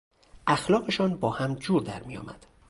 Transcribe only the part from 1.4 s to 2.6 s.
جور درمیآمد.